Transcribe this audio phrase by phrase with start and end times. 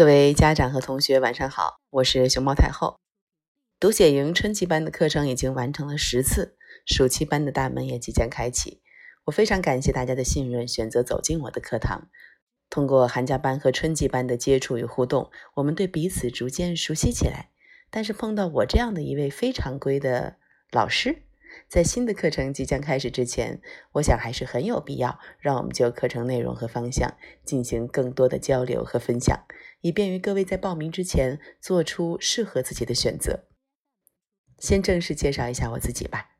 [0.00, 2.98] 各位家长和同学，晚上好，我是熊猫太后。
[3.78, 6.56] 读写营春季班的课程已经完成了十次，
[6.86, 8.80] 暑期班的大门也即将开启。
[9.26, 12.08] 我非常感谢大家的信任，选择走进我的课堂。
[12.70, 17.50] 通过寒假班和春季班的接触与互动，我们对彼此逐渐熟悉起来。
[17.90, 20.36] 但是碰到我这样的一位非常规的
[20.70, 21.24] 老师。
[21.68, 23.60] 在新的课程即将开始之前，
[23.92, 29.44] 我想还是很有必要让我们就课程内容和方向进行更多的交流和分享，
[29.80, 33.44] 以便于各位在报名之前做出适合自己的选择。
[34.58, 36.30] 先正式介绍一下我自己吧，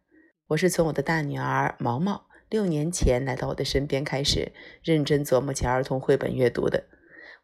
[0.49, 6.85] 我是从我的大女儿毛毛六年前来到我的身边开始认真琢磨起儿童绘本阅读的。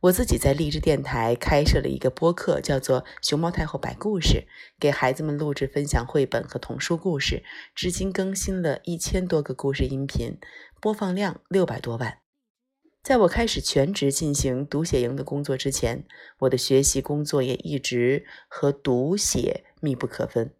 [0.00, 4.34] 我自己在励志电台开设了一个播客，叫做《熊猫太后摆故事》，
[4.78, 7.42] 给孩子们录制分享绘本和童书故事，
[7.74, 10.38] 至今更新了一千多个故事音频，
[10.80, 12.18] 播放量六百多万。
[13.02, 16.04] 在我开始全职进行读写营的工作之前，
[16.40, 20.52] 我的学习工作也一直和读写密不可分。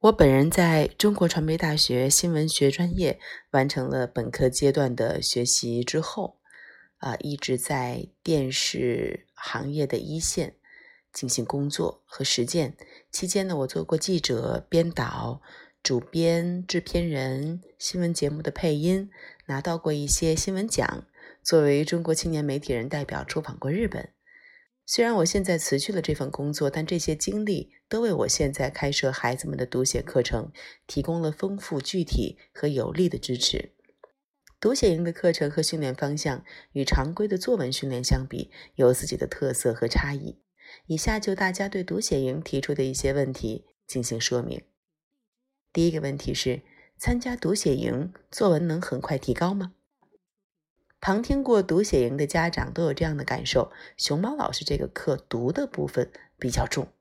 [0.00, 3.18] 我本人在中国传媒大学新闻学专业
[3.52, 6.39] 完成了本科阶段的学习之后。
[7.00, 10.54] 啊，一直在电视行业的一线
[11.12, 12.76] 进行工作和实践。
[13.10, 15.42] 期间呢，我做过记者、编导、
[15.82, 19.10] 主编、制片人，新闻节目的配音，
[19.46, 21.06] 拿到过一些新闻奖。
[21.42, 24.10] 作为中国青年媒体人代表，出访过日本。
[24.84, 30.52] 虽然我现在辞去了这份工作，但这些经历都为我现在开设孩子们的读写课程
[30.86, 33.72] 提供了丰富、具体和有力的支持。
[34.60, 40.38] 读写营的课程和训练方向与常规的作文训练相比，有自己的特色和差异。
[40.86, 44.62] 以下就大家对读写营提出的一些问题进行说明。
[45.72, 46.60] 第一个问题是：
[46.98, 49.72] 参加读写营，作文能很快提高吗？
[51.00, 56.92] 旁听过读写营的家长都有这样的感受：熊猫老师这个课读的部分比较重。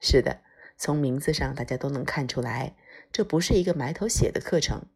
[0.00, 0.40] 是的，
[0.78, 2.74] 从名字上大家都能看出来，
[3.12, 4.86] 这不是一个埋头写的课程，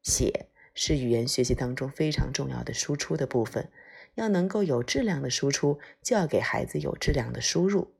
[0.00, 0.50] 写。
[0.74, 3.70] 是语言学习当中非常重要的输出的部分，
[4.16, 7.94] 要能够有质量的输出，就要给孩子有质量的输入。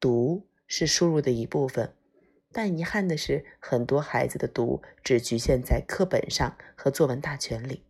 [0.00, 1.92] 读是输入的一部分，
[2.52, 7.84] 但遗憾的是，很多孩子的读只局限在课本上和作文大全里，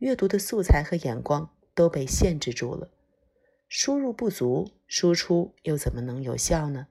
[0.00, 2.90] 阅读的素材和眼光都被限制住了。
[3.68, 6.88] 输入不足，输出又怎么能有效呢？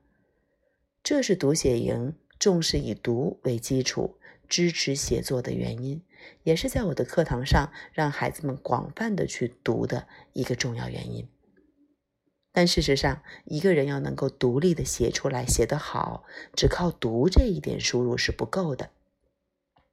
[1.04, 4.18] 这是读写营重视以读为基础。
[4.48, 6.04] 支持写作的原因，
[6.44, 11.28] 也是在我的课堂上让孩子们广泛的去读的一个重要原因。
[12.52, 16.24] 但事实上，一个人要能够独立的写出来，写得好，
[16.56, 18.92] 只靠读这一点输入是不够的。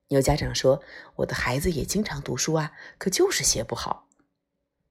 [0.09, 0.82] 有家长说，
[1.16, 4.09] 我的孩子也经常读书啊，可就是写不好。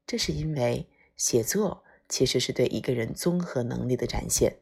[0.05, 4.57] 这是因为写作其实是对一个人综合能力的展现。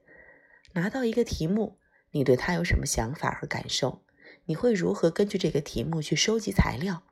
[0.73, 1.79] 拿到一个题目，
[2.11, 4.03] 你对他有什么想法和感受？
[4.49, 7.03] 你会如何根据这个题目去收集材料？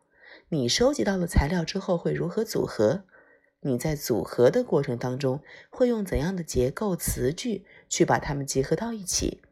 [0.49, 3.03] 你收集到了材料之后会如何组合？
[3.59, 9.43] 你在组合的过程当中会用怎样的结构词句去把它们结合到一起？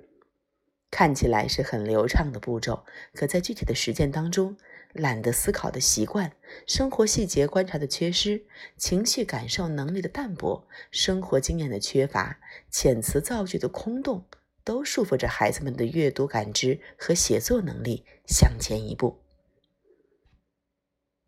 [0.89, 4.57] 看起来是很流畅的步骤，可在具体的实践当中，
[4.91, 6.31] 懒得思考的习惯、
[6.65, 12.39] 生活细节观察的缺失、情绪感受能力的淡薄、生活经验的缺乏、
[12.71, 14.25] 遣词造句的空洞。
[14.65, 19.21] 都束缚着孩子们的阅读感知和写作能力向前一步。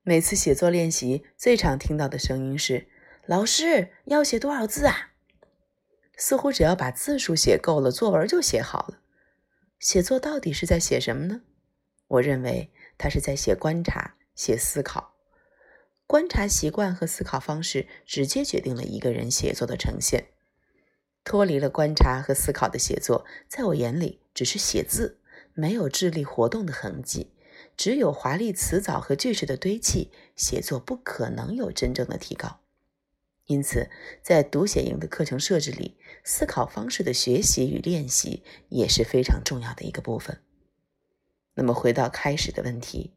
[0.02, 2.90] 每次写作练习最常听到的声音是
[3.28, 5.12] ：“老师要写多少字啊？”
[6.18, 9.02] 似乎只要把字数写够了，作文就写好了。
[9.80, 11.42] 写作到底是在写什么呢？
[12.08, 15.14] 我认为他是在写观察、写思考。
[16.08, 20.30] 观察习惯和思考方式直接决定了一个人写作的呈现。
[21.27, 25.19] 脱离了观察和思考的写作，在我眼里只是写字，
[25.53, 27.33] 没有智力活动的痕迹，
[27.75, 32.61] 只有华丽词藻和句式的堆砌，写作不可能有真正的提高。
[33.47, 33.89] 因此，
[34.23, 40.41] 在读写营的课程设置里，思考方式的学习与练习也是非常重要的一个部分。
[41.56, 43.13] 那么，回到开始的问题，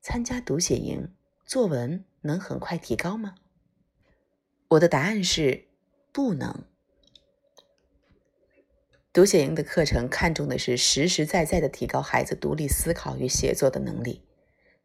[0.00, 1.12] 参加读写营，
[1.44, 3.34] 作文能很快提高吗？
[4.68, 5.66] 我的答案是
[6.10, 6.64] 不能。
[9.12, 14.22] 读写营的课程看重的是实实在在的提高孩子独立思考与写作的能力。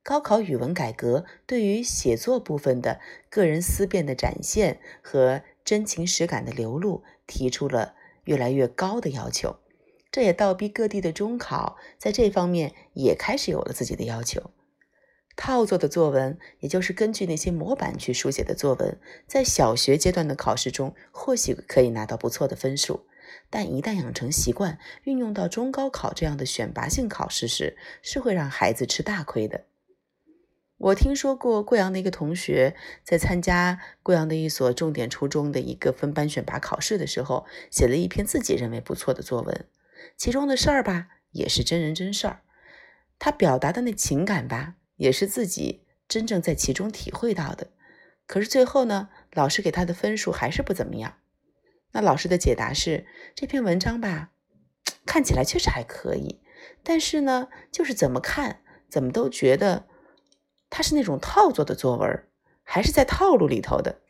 [0.01, 3.00] 高考语文改革对于写作部分的
[3.30, 7.94] 个人思辨的展现和真情实感的流露提出了
[8.24, 9.57] 越来越高的要求，
[10.12, 14.50] 这也倒逼各地的中考在这方面也开始有了自己的要求。
[15.36, 23.06] 套作的作文，也就是根据那些模板去书写的作文，在小学阶段的考试中或许可以拿到不错的分数，
[23.50, 29.66] 但一旦养成习惯，运用到中高考这样的选拔性考试时，是会让孩子吃大亏的。
[30.77, 39.66] 我听说过贵阳的一个同学在参加贵阳的一所重点初中的一个分班选拔考试的时候，写了一篇自己认为不错的作文，
[40.18, 42.42] 其中的事儿吧，也是真人真事儿，
[43.18, 44.75] 他表达的那情感吧。
[44.98, 47.68] 也是自己真正在其中体会到的，
[48.28, 51.18] 可是最后呢，老师给他的分数还是不怎么样。
[51.95, 54.31] 那老师的解答是：这篇文章吧，
[55.06, 56.42] 看起来确实还可以，
[56.83, 58.59] 但是呢，就是怎么看
[58.89, 59.88] 怎么都觉得
[60.69, 62.27] 它是那种套作的作文，
[62.63, 64.01] 还是在套路里头的。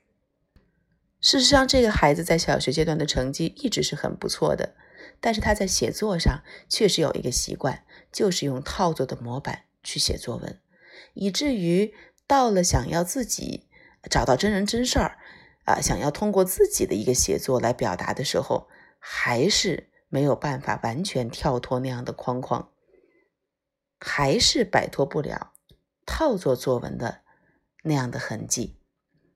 [1.22, 4.74] 事实上，这个孩子在小学阶段的成绩一直是很不错的，
[5.20, 10.60] 但是他在写作上确实有一个习惯，就是用套作的模板去写作文。
[11.14, 11.94] 以至于
[12.26, 13.68] 到了想要自己
[14.10, 15.20] 找到真人真事儿
[15.66, 18.68] 啊，想要通过自己的一个写作来表达的时候，
[19.00, 22.72] 还是没有办法完全跳脱那样的框框，
[24.00, 25.54] 还是摆脱不了
[26.06, 27.22] 套作作文的
[27.84, 28.80] 那样的痕迹。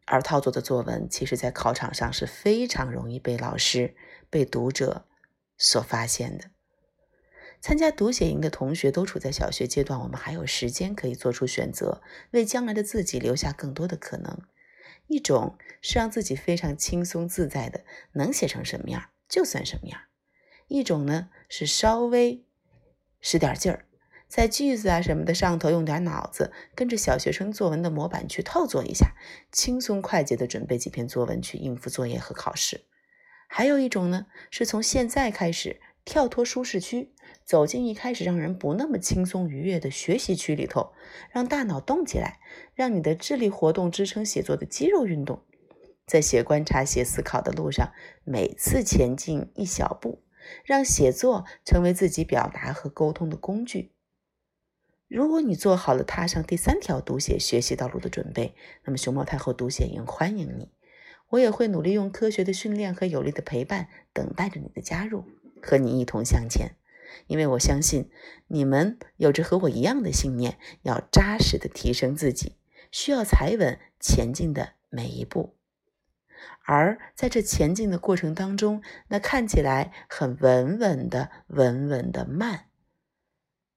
[0.06, 3.96] 而套作的作文，其实在考场上是非常容易被老师、
[4.28, 5.06] 被读者
[5.56, 6.46] 所发现的。
[7.62, 12.02] 参加读写营的同学都处在小学阶段，我们还有时间可以做出选择，
[12.32, 14.42] 为将来的自己留下更多的可能。
[15.10, 17.84] 一种是让自己非常轻松自在的，
[18.14, 20.02] 能写成什么样就算什么样；
[20.68, 22.46] 一种呢是稍微
[23.20, 23.88] 使点劲儿，
[24.28, 29.16] 在句子啊什么的上头用点脑子，跟着小学生作文的模板去套作一下，
[29.52, 32.86] 轻松快捷的准备几篇作文去应付作业和考试。
[33.48, 37.16] 还有一种呢，是从现在开始跳脱舒适区。
[37.50, 40.94] 走进一开始让人不那么轻松愉悦的学习区里头，
[41.32, 42.38] 让大脑动起来，
[42.76, 45.42] 让你的智力活动支撑写作的肌肉运动，
[46.06, 47.92] 在写观察、写思考的路上，
[48.24, 50.22] 每次前进一小步，
[50.64, 53.96] 让写作成为自己表达和沟通的工具。
[55.08, 58.54] 如果你做好了踏上第三条读写学习道路的准备，
[58.86, 60.70] 那么熊猫太后读写营欢迎你，
[61.30, 65.24] 我也会努力用科学的训练和有力的陪伴，等待着你的加入，
[65.64, 66.76] 和你一同向前。
[67.28, 68.10] 因为我相信
[68.48, 72.58] 你们有着和我一样的信念，要扎实的提升自己，
[72.92, 75.56] 需要踩稳前进的每一步。
[76.66, 82.68] 而在这前进的过程当中，那看起来很稳稳的、稳稳的慢，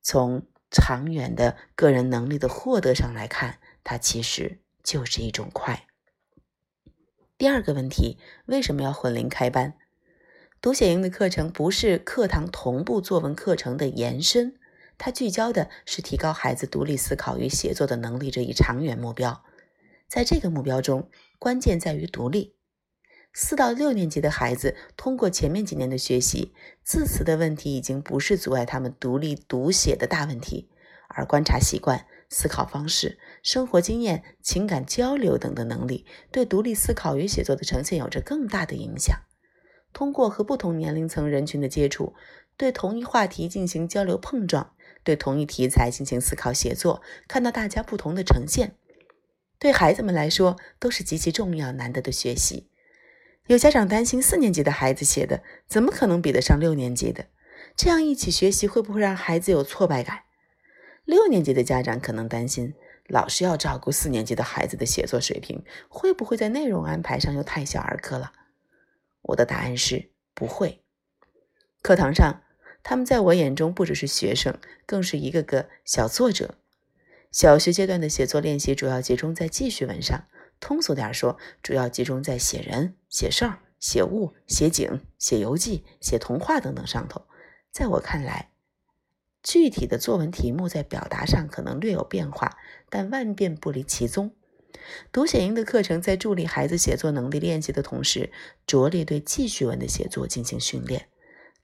[0.02, 5.86] 从长远的个人能力的获得上来看，它其实就是一种快。
[7.36, 9.74] 第二个问题，为什么要混龄开班？
[10.62, 14.54] 读写营的课程不是课堂同步作文课程的延伸，
[14.96, 19.42] 它聚焦的是提高孩子独立思考与写作的能力这一长远目标。
[20.06, 21.10] 在这个目标中，
[21.40, 22.54] 关键在于独立。
[23.34, 26.54] 四到六年级的孩子通过前面几年的学习，
[26.84, 30.70] 字词的问题已经不是阻碍他们独立读写的大问题，
[31.08, 39.18] 而观察习惯、思考方式、生活经验、情感交流等的能力，对独立思考与写作的呈现有着更大的影响。
[39.92, 42.14] 通过和不同年龄层人群的接触，
[42.56, 44.74] 对同一话题进行交流碰撞，
[45.04, 48.76] 对同一题材进行思考写作，看到大家不同的呈现，
[49.58, 52.68] 对孩子们来说都是极其重要难得的学习。
[53.46, 57.26] 有家长担心四年级的孩子写的怎么可能比得上六年级的？
[57.76, 60.20] 这样一起学习会不会让孩子有挫败感？
[61.04, 62.74] 六年级的家长可能担心，
[63.08, 68.32] 老师要照顾四年级的孩子的写作水平，会不会在内容安排上又太小儿科了？
[69.22, 70.82] 我的答案是不会。
[71.80, 72.42] 课堂上，
[72.82, 76.56] 他们在我眼中不只是学生，更是一个个小作者。
[77.30, 80.26] 小学阶段的写作练习主要集中在记叙文上，
[80.60, 87.26] 通俗点说，主要集中在写人、写事儿、写物、写景、写游记、写童话等等上头。
[87.70, 88.50] 在我看来，
[89.42, 92.58] 具体的作文题目在表达上可能略有变化，
[92.90, 94.36] 但万变不离其宗。
[95.12, 98.32] 读写营的课程在助力孩子写作能力练习的同时，
[98.66, 101.08] 着力对记叙文的写作进行训练。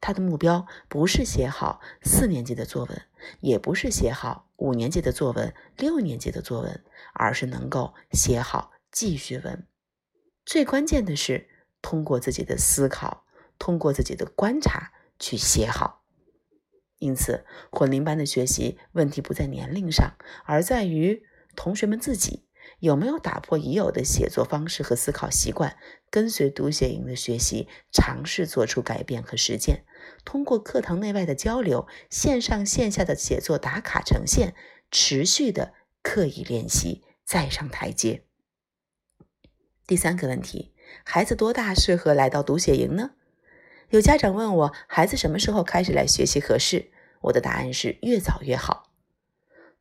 [0.01, 3.03] 他的目标不是写好四年级的作文，
[3.41, 6.85] 也不是写好五年级的作文、六年级的作文，
[7.15, 9.67] 而是能够写好记叙文。
[10.47, 11.49] 最关键的是，
[11.83, 13.25] 通过自己的思考，
[13.59, 16.05] 通过自己的观察去写好。
[16.99, 21.25] 因此，混龄班的学习问题不在年龄上，而在于
[21.57, 22.48] 同学们自己。
[22.81, 25.77] 有没有打破已有的写作方式和思考习惯？
[26.11, 29.85] 跟随读写营的学习，尝试做出改变和实践。
[30.25, 34.55] 通过课堂内外的交流，线上线下的写作打卡呈现，
[34.91, 38.25] 持续的刻意练习，再上台阶。
[39.87, 40.73] 第三个问题，
[41.05, 43.11] 孩子多大适合来到读写营呢？
[43.91, 46.93] 有家长问我，孩子什么时候开始来学习合适？
[47.23, 48.88] 我的答案是越早越好。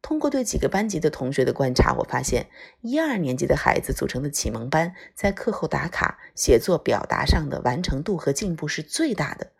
[0.01, 2.47] 通过对几个班级的同学的观察，我发现
[2.81, 9.51] 一二年级的孩子组成的启蒙班，在课后打卡、写作表达上的完成度和进步是最大的。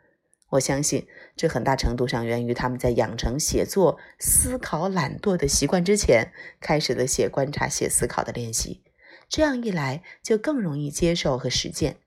[0.52, 8.82] 我相信这很大程度上源于他们在养成写作、思考、懒惰的习惯之前，开始了写、观察、写、思考的练习。
[9.28, 11.98] 这样一来，就更容易接受和实践。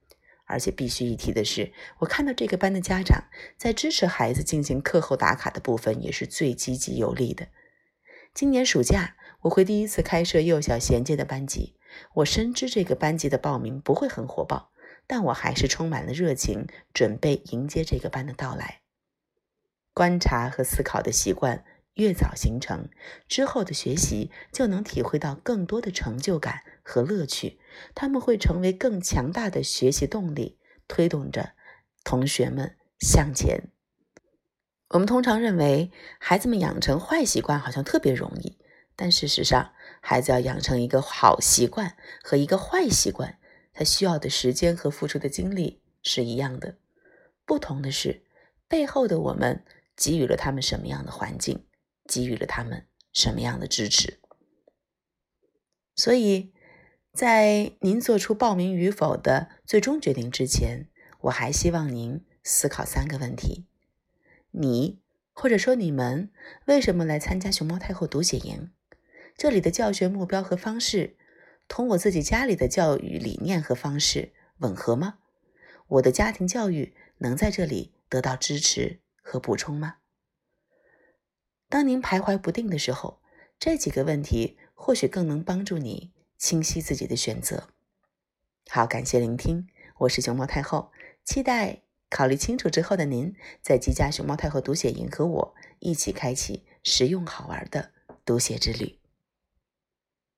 [0.47, 3.25] 而且必须一提的是，我看到这个班的家长
[3.59, 7.49] 在支持孩子进行课后打卡的部分，也是最积极有力的。
[8.33, 11.75] 今年暑假，我会第一次开设幼小衔接的班级。
[12.15, 14.71] 我深知这个班级的报名不会很火爆，
[15.09, 18.83] 但我还是充满了热情，准备迎接这个班的到来。
[19.93, 22.89] 观察和思考的习惯越早形成，
[23.27, 27.59] 之后的学习就能体会到更多的成就感和乐趣。
[27.95, 31.55] 他们会成为更强大的学习动力，推动着
[32.05, 33.73] 同学们向前。
[34.91, 38.59] 我们通常认为，孩子们养成坏习惯好像特别容易，
[38.97, 43.39] 但事实上，孩子要养成一个好习惯和一个坏习惯，
[43.73, 46.77] 他需要的时间和付出的精力是一样的。
[47.45, 48.25] 不同的是，
[48.67, 51.65] 背后的我们给予了他们什么样的环境，
[52.09, 54.19] 给予了他们什么样的支持。
[55.95, 56.53] 所以，
[57.13, 60.89] 在您做出报名与否的最终决定之前，
[61.21, 63.67] 我还希望您思考三个问题。
[64.53, 65.01] 你
[65.33, 66.31] 或者说你们
[66.67, 68.71] 为什么来参加熊猫太后读写营？
[69.37, 71.17] 这里的教学目标和方式
[71.69, 75.19] 同我自己家里的教育理念和方式吻合吗？
[75.87, 79.97] 我的家庭教育能在这里得到支持和补充吗？
[81.69, 83.21] 当您徘徊不定的时候，
[83.59, 87.69] 这几个问题或许更能帮助你清晰自己的选择。
[88.69, 90.93] 好，感谢聆听，我是熊猫太后，
[91.25, 91.83] 期待。
[92.11, 97.93] 考虑清楚之后的您，在积家熊猫太后读写营和我一起开启实用好玩的
[98.27, 99.00] 读写之旅。